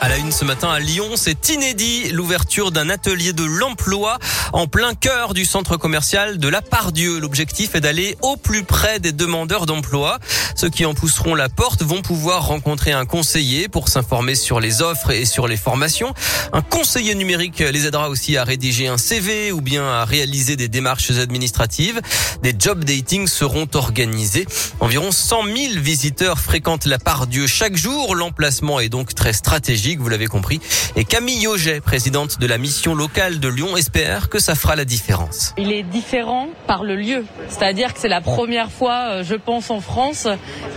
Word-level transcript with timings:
À 0.00 0.08
la 0.08 0.18
une 0.18 0.30
ce 0.30 0.44
matin 0.44 0.68
à 0.68 0.78
Lyon, 0.78 1.10
c'est 1.16 1.48
inédit 1.48 2.10
l'ouverture 2.10 2.70
d'un 2.70 2.90
atelier 2.90 3.32
de 3.32 3.44
l'emploi 3.44 4.18
en 4.52 4.66
plein 4.66 4.94
cœur 4.94 5.32
du 5.32 5.46
centre 5.46 5.78
commercial 5.78 6.38
de 6.38 6.48
la 6.48 6.60
Pardieu. 6.60 7.18
L'objectif 7.18 7.74
est 7.74 7.80
d'aller 7.80 8.16
au 8.20 8.36
plus 8.36 8.62
près 8.62 9.00
des 9.00 9.12
demandeurs 9.12 9.64
d'emploi. 9.64 10.18
Ceux 10.54 10.68
qui 10.68 10.84
en 10.84 10.94
pousseront 10.94 11.34
la 11.34 11.48
porte 11.48 11.82
vont 11.82 12.02
pouvoir 12.02 12.46
rencontrer 12.46 12.92
un 12.92 13.06
conseiller 13.06 13.68
pour 13.68 13.88
s'informer 13.88 14.34
sur 14.34 14.60
les 14.60 14.82
offres 14.82 15.12
et 15.12 15.24
sur 15.24 15.48
les 15.48 15.56
formations. 15.56 16.12
Un 16.52 16.62
conseiller 16.62 17.14
numérique 17.14 17.60
les 17.60 17.86
aidera 17.86 18.10
aussi 18.10 18.36
à 18.36 18.44
rédiger 18.44 18.88
un 18.88 18.98
CV 18.98 19.50
ou 19.50 19.62
bien 19.62 19.86
à 19.86 20.04
réaliser 20.04 20.56
des 20.56 20.68
démarches 20.68 21.10
administratives. 21.10 22.00
Des 22.42 22.54
job 22.58 22.84
dating 22.84 23.26
seront 23.26 23.68
organisés. 23.74 24.46
Environ 24.80 25.10
100 25.10 25.44
000 25.44 25.56
visiteurs 25.78 26.38
fréquentent 26.38 26.86
la 26.86 26.98
Pardieu 26.98 27.46
chaque 27.46 27.76
jour. 27.76 28.14
L'emplacement 28.14 28.78
est 28.78 28.90
donc 28.90 29.14
très 29.14 29.32
stratégique 29.32 29.85
vous 29.94 30.08
l'avez 30.08 30.26
compris. 30.26 30.60
Et 30.96 31.04
Camille 31.04 31.46
Auget, 31.46 31.80
présidente 31.80 32.40
de 32.40 32.46
la 32.46 32.58
mission 32.58 32.94
locale 32.94 33.38
de 33.38 33.48
Lyon, 33.48 33.76
espère 33.76 34.28
que 34.28 34.40
ça 34.40 34.54
fera 34.54 34.74
la 34.74 34.84
différence. 34.84 35.54
Il 35.56 35.70
est 35.70 35.84
différent 35.84 36.48
par 36.66 36.82
le 36.82 36.96
lieu. 36.96 37.24
C'est-à-dire 37.48 37.94
que 37.94 38.00
c'est 38.00 38.08
la 38.08 38.20
première 38.20 38.72
fois, 38.72 39.10
euh, 39.10 39.22
je 39.24 39.34
pense, 39.36 39.70
en 39.70 39.80
France 39.80 40.26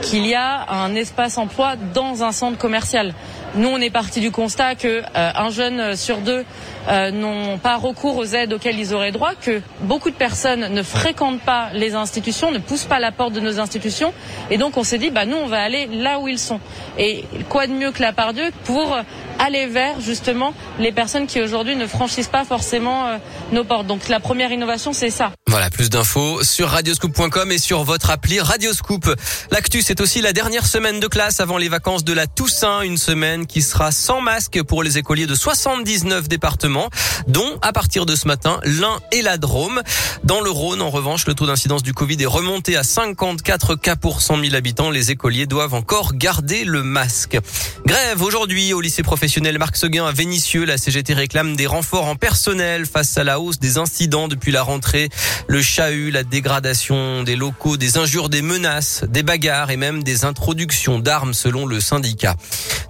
qu'il 0.04 0.28
y 0.28 0.36
a 0.36 0.72
un 0.72 0.94
espace 0.94 1.38
emploi 1.38 1.76
dans 1.94 2.24
un 2.24 2.32
centre 2.32 2.58
commercial. 2.58 3.16
Nous, 3.56 3.68
on 3.68 3.78
est 3.80 3.90
parti 3.90 4.20
du 4.22 4.30
constat 4.32 4.76
que 4.76 4.88
euh, 4.88 5.02
un 5.36 5.50
jeune 5.50 5.96
sur 5.96 6.18
deux 6.20 6.46
euh, 6.88 7.10
n'ont 7.12 7.58
pas 7.58 7.78
recours 7.78 8.18
aux 8.18 8.26
aides 8.26 8.54
auxquelles 8.54 8.78
ils 8.78 8.94
auraient 8.94 9.12
droit, 9.12 9.32
que 9.34 9.62
beaucoup 9.82 10.12
de 10.12 10.16
personnes 10.16 10.68
ne 10.72 10.84
fréquentent 10.84 11.42
pas 11.42 11.70
les 11.74 11.96
institutions, 11.96 12.52
ne 12.52 12.60
poussent 12.60 12.86
pas 12.86 13.00
la 13.00 13.12
porte 13.12 13.34
de 13.34 13.40
nos 13.40 13.60
institutions, 13.60 14.14
et 14.52 14.58
donc 14.58 14.78
on 14.78 14.84
s'est 14.84 15.00
dit, 15.00 15.10
bah 15.10 15.26
nous, 15.26 15.38
on 15.38 15.48
va 15.48 15.62
aller 15.64 15.88
là 15.88 16.20
où 16.20 16.28
ils 16.28 16.38
sont. 16.38 16.60
Et 17.00 17.26
quoi 17.50 17.66
de 17.66 17.74
mieux 17.74 17.92
que 17.92 18.02
la 18.04 18.14
part 18.14 18.34
Dieu 18.34 18.52
pour 18.66 18.96
aller 19.40 19.66
vers 19.68 20.00
justement 20.02 20.54
les 20.78 20.92
personnes 20.92 21.26
qui 21.26 21.42
aujourd'hui 21.42 21.76
ne 21.76 21.88
franchissent 21.88 22.28
pas 22.28 22.44
forcément 22.44 23.08
euh, 23.08 23.18
nos 23.52 23.64
portes. 23.64 23.88
Donc 23.88 24.10
la 24.10 24.20
première 24.20 24.52
innovation, 24.52 24.94
c'est 24.94 25.10
ça. 25.10 25.32
Voilà, 25.48 25.70
plus 25.70 25.90
d'infos 25.90 26.44
sur 26.44 26.70
radioscoop.com 26.70 27.52
et 27.52 27.58
sur 27.58 27.84
votre 27.84 28.10
appli 28.12 28.40
Radioscoop. 28.40 29.10
L'actu, 29.52 29.82
c'est 29.82 30.02
aussi 30.02 30.22
la 30.22 30.34
dernière 30.34 30.66
semaine 30.66 31.00
de 31.00 31.08
classe 31.08 31.40
avant 31.40 31.58
les 31.58 31.70
vacances 31.70 32.04
de 32.04 32.14
la 32.14 32.28
Toussaint, 32.28 32.82
une 32.82 32.98
semaine 32.98 33.48
qui 33.48 33.62
sera 33.62 33.92
sans 33.92 34.22
masque 34.22 34.62
pour 34.64 34.84
les 34.84 34.98
écoliers 34.98 35.26
de 35.26 35.36
79 35.36 36.28
départements, 36.28 36.90
dont 37.28 37.58
à 37.62 37.72
partir 37.72 38.06
de 38.06 38.16
ce 38.16 38.28
matin, 38.28 38.60
l'Ain 38.64 39.00
et 39.12 39.22
la 39.22 39.38
Drôme. 39.38 39.82
Dans 40.24 40.42
le 40.42 40.52
Rhône, 40.52 40.82
en 40.82 40.90
revanche, 40.90 41.26
le 41.26 41.34
taux 41.34 41.48
d'incidence 41.48 41.82
du 41.82 41.94
Covid 41.94 42.22
est 42.22 42.28
remonté 42.28 42.76
à 42.76 42.84
54 42.84 43.76
cas 43.76 43.96
pour 43.96 44.22
100 44.22 44.42
000 44.42 44.56
habitants. 44.56 44.90
Les 44.90 45.12
écoliers 45.12 45.46
doivent 45.46 45.74
encore 45.74 46.14
garder 46.14 46.66
le 46.66 46.84
masque. 46.84 47.38
Grève 47.86 48.22
aujourd'hui 48.22 48.74
au 48.74 48.82
lycée 48.82 49.02
professionnel 49.02 49.29
Marc 49.60 49.78
Seguin 49.78 50.06
à 50.08 50.12
Vénissieux. 50.12 50.66
La 50.66 50.78
CGT 50.78 51.14
réclame 51.14 51.56
des 51.56 51.68
renforts 51.68 52.08
en 52.08 52.16
personnel 52.16 52.88
face 52.88 53.16
à 53.18 53.24
la 53.24 53.40
hausse 53.40 53.60
des 53.60 53.78
incidents 53.78 54.28
depuis 54.28 54.52
la 54.52 54.64
rentrée. 54.64 55.10
Le 55.48 55.62
chahut, 55.62 56.10
la 56.10 56.24
dégradation 56.24 57.22
des 57.24 57.36
locaux, 57.36 57.78
des 57.78 57.98
injures, 57.98 58.30
des 58.30 58.42
menaces, 58.42 59.04
des 59.08 59.22
bagarres 59.22 59.70
et 59.70 59.78
même 59.78 60.02
des 60.04 60.26
introductions 60.26 60.98
d'armes 60.98 61.36
selon 61.36 61.68
le 61.68 61.80
syndicat. 61.80 62.36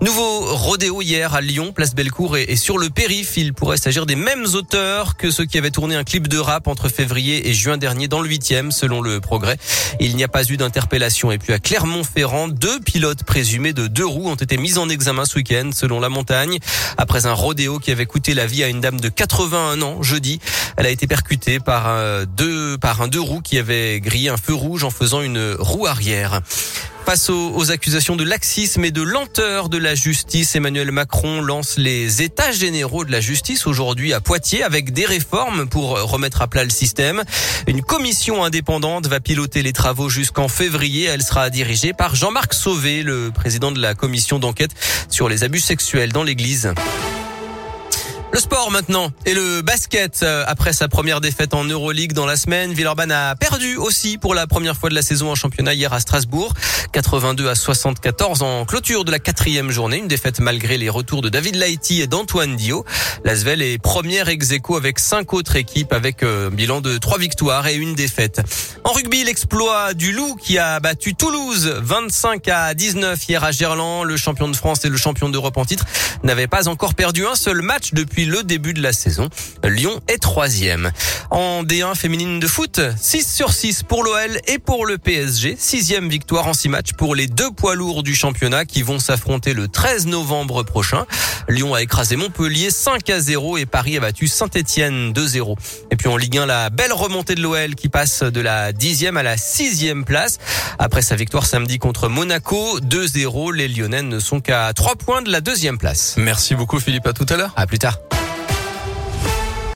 Nouveau 0.02 0.56
rodéo 0.56 1.02
hier 1.02 1.34
à 1.34 1.42
Lyon, 1.42 1.74
place 1.74 1.94
Bellecour 1.94 2.38
et, 2.38 2.56
sur 2.56 2.78
le 2.78 2.90
périph. 2.90 3.36
Il 3.36 3.54
pourrait 3.54 3.78
s'agir 3.78 4.06
des 4.06 4.16
mêmes 4.16 4.46
auteurs 4.54 5.18
que 5.18 5.32
ceux 5.32 5.46
qui 5.46 5.58
avaient 5.58 5.72
tourné 5.72 5.96
un 5.96 6.06
clip 6.06 6.30
de 6.30 6.38
rap 6.38 6.68
entre 6.68 6.88
février 6.88 7.50
et 7.50 7.54
juin 7.54 7.78
dernier 7.78 8.08
dans 8.08 8.22
le 8.22 8.30
8e, 8.30 8.72
selon 8.72 9.02
le 9.02 9.20
progrès. 9.20 9.58
Il 10.00 10.16
n'y 10.16 10.24
a 10.24 10.30
pas 10.30 10.46
eu 10.46 10.56
d'interpellation. 10.56 11.32
Et 11.32 11.38
puis 11.38 11.52
à 11.52 11.60
Clermont-Ferrand, 11.60 12.48
deux 12.48 12.80
pilotes 12.80 13.24
présumés 13.24 13.74
de 13.74 13.88
deux 13.88 14.06
roues 14.06 14.30
ont 14.30 14.36
été 14.36 14.56
mis 14.56 14.78
en 14.78 14.88
examen 14.88 15.26
ce 15.26 15.36
week-end, 15.36 15.72
selon 15.74 16.00
la 16.00 16.08
Après 16.98 17.26
un 17.26 17.34
rodéo 17.34 17.80
qui 17.80 17.92
avait 17.92 18.06
coûté 18.06 18.34
la 18.34 18.46
vie 18.46 18.64
à 18.64 18.68
une 18.68 18.82
dame 18.82 19.00
de 19.00 19.10
81 19.10 19.82
ans 19.82 20.04
jeudi, 20.04 20.40
elle 20.78 20.86
a 20.86 20.90
été 20.90 21.08
percutée 21.08 21.60
par 21.60 21.88
un 21.88 22.26
deux, 22.26 22.78
par 22.78 23.02
un 23.02 23.08
deux 23.08 23.20
roues 23.20 23.42
qui 23.42 23.58
avait 23.58 24.00
grillé 24.00 24.30
un 24.30 24.38
feu 24.38 24.54
rouge 24.54 24.84
en 24.84 24.92
faisant 24.92 25.22
une 25.22 25.56
roue 25.60 25.88
arrière. 25.88 26.42
Face 27.06 27.30
aux, 27.30 27.72
accusations 27.72 28.16
de 28.16 28.24
laxisme 28.24 28.86
et 28.86 28.92
de 28.92 29.02
lenteur 29.02 29.70
de 29.70 29.78
la 29.78 29.96
justice, 29.96 30.56
Emmanuel 30.56 30.92
Macron 30.92 31.42
lance 31.42 31.78
les 31.78 32.22
états 32.22 32.52
généraux 32.52 33.04
de 33.04 33.12
la 33.12 33.20
justice 33.20 33.66
aujourd'hui 33.66 34.14
à 34.14 34.22
Poitiers 34.22 34.64
avec 34.64 34.94
des 34.94 35.06
réformes 35.06 35.68
pour 35.68 36.00
remettre 36.00 36.42
à 36.42 36.48
plat 36.48 36.64
le 36.64 36.70
système. 36.70 37.24
Une 37.68 37.82
commission 37.82 38.44
indépendante 38.44 39.08
va 39.08 39.20
piloter 39.20 39.64
les 39.64 39.74
travaux 39.74 40.10
jusqu'en 40.10 40.48
février. 40.48 41.06
Elle 41.06 41.24
sera 41.24 41.50
dirigée 41.50 41.94
par 41.94 42.16
Jean-Marc 42.16 42.54
Sauvé, 42.54 43.02
le 43.02 43.32
président 43.32 43.72
de 43.72 43.80
la 43.80 43.96
commission 43.96 44.38
d'enquête 44.38 44.72
sur 45.10 45.30
les 45.30 45.44
abus 45.44 45.62
sexuels 45.62 46.12
dans 46.12 46.24
l'église. 46.24 46.74
Le 48.32 48.40
sport 48.40 48.70
maintenant 48.70 49.10
et 49.26 49.34
le 49.34 49.62
basket 49.64 50.22
euh, 50.22 50.44
après 50.46 50.72
sa 50.72 50.88
première 50.88 51.20
défaite 51.20 51.56
en 51.56 51.64
Euroleague 51.64 52.14
dans 52.14 52.28
la 52.28 52.36
semaine, 52.36 52.74
Villeurbanne 52.74 53.12
a 53.12 53.36
perdu 53.36 53.76
aussi 53.76 54.20
pour 54.20 54.36
la 54.36 54.46
première 54.46 54.78
fois 54.78 54.90
de 54.90 54.96
la 54.96 55.02
saison 55.02 55.32
en 55.32 55.36
championnat 55.36 55.74
hier 55.74 55.92
à 55.94 56.00
Strasbourg, 56.00 56.54
82 56.94 57.50
à 57.50 57.56
74 57.56 58.44
en 58.44 58.66
clôture 58.66 59.04
de 59.04 59.10
la 59.10 59.18
quatrième 59.18 59.72
journée, 59.72 59.98
une 59.98 60.08
défaite 60.08 60.40
malgré 60.42 60.78
les 60.78 60.90
retours 60.90 61.24
de 61.24 61.30
David 61.30 61.56
Laïti 61.56 62.02
et 62.02 62.08
d'Antoine 62.08 62.56
Dio. 62.56 62.86
L'Asvel 63.24 63.64
est 63.64 63.80
première 63.80 64.30
ex 64.30 64.52
avec 64.78 65.00
cinq 65.00 65.34
autres 65.34 65.56
équipes 65.56 65.92
avec 65.92 66.22
euh, 66.22 66.48
un 66.48 66.52
bilan 66.52 66.82
de 66.82 67.00
trois 67.00 67.18
victoires 67.18 67.66
et 67.68 67.76
une 67.76 67.96
défaite. 67.96 68.42
En 68.84 68.92
rugby, 68.92 69.24
l'exploit 69.24 69.96
du 69.96 70.12
Loup 70.12 70.36
qui 70.36 70.60
a 70.60 70.80
battu 70.80 71.16
Toulouse 71.16 71.74
25 71.82 72.48
à 72.48 72.74
19 72.76 73.28
hier 73.28 73.44
à 73.44 73.52
Gerland. 73.52 74.04
Le 74.04 74.18
champion 74.18 74.48
de 74.48 74.56
France 74.56 74.86
et 74.86 74.90
le 74.90 74.98
champion 74.98 75.30
d'Europe 75.30 75.58
en 75.58 75.66
titre 75.66 75.86
n'avaient 76.24 76.48
pas 76.48 76.68
encore 76.68 76.94
perdu 76.94 77.26
un 77.26 77.36
seul 77.36 77.62
match 77.62 77.94
depuis 77.94 78.19
le 78.26 78.44
début 78.44 78.74
de 78.74 78.82
la 78.82 78.94
saison. 78.94 79.30
Lyon 79.64 80.00
est 80.08 80.18
troisième. 80.18 80.92
En 81.32 81.64
D1 81.64 81.96
féminine 81.96 82.40
de 82.40 82.48
foot, 82.48 82.82
6 83.00 83.28
sur 83.32 83.54
6 83.54 83.84
pour 83.84 84.04
l'OL 84.04 84.40
et 84.48 84.58
pour 84.60 84.86
le 84.86 84.98
PSG. 84.98 85.56
Sixième 85.60 86.10
victoire 86.10 86.48
en 86.48 86.54
6 86.54 86.70
matchs 86.70 86.94
pour 86.94 87.16
les 87.16 87.28
deux 87.28 87.52
poids 87.52 87.76
lourds 87.76 88.04
du 88.04 88.16
championnat 88.16 88.66
qui 88.66 88.82
vont 88.82 89.00
s'affronter 89.00 89.54
le 89.54 89.68
13 89.68 90.08
novembre 90.08 90.64
prochain. 90.64 91.06
Lyon 91.48 91.74
a 91.74 91.82
écrasé 91.82 92.16
Montpellier 92.16 92.72
5 92.72 93.10
à 93.10 93.20
0 93.20 93.58
et 93.58 93.66
Paris 93.66 93.98
a 93.98 94.00
battu 94.00 94.28
Saint-Etienne 94.28 95.14
2-0. 95.14 95.56
Et 95.92 95.96
puis 95.96 96.08
en 96.08 96.18
Ligue 96.18 96.38
1, 96.38 96.46
la 96.46 96.70
belle 96.70 96.94
remontée 96.94 97.36
de 97.36 97.42
l'OL 97.42 97.76
qui 97.76 97.90
passe 97.90 98.24
de 98.24 98.42
la 98.42 98.72
10e 98.72 99.18
à 99.18 99.24
la 99.24 99.36
6e 99.36 100.04
place. 100.04 100.38
Après 100.78 101.02
sa 101.02 101.16
victoire 101.16 101.46
samedi 101.46 101.80
contre 101.80 102.08
Monaco, 102.08 102.80
2-0, 102.80 103.54
les 103.54 103.68
Lyonnais 103.68 104.04
ne 104.04 104.20
sont 104.20 104.40
qu'à 104.40 104.72
3 104.74 104.96
points 104.96 105.22
de 105.22 105.32
la 105.32 105.42
deuxième 105.42 105.78
place. 105.78 106.16
Merci 106.18 106.56
beaucoup 106.56 106.80
Philippe, 106.80 107.08
à 107.08 107.14
tout 107.14 107.26
à 107.30 107.38
l'heure. 107.38 107.54
À 107.56 107.68
plus 107.68 107.80
tard. 107.80 108.00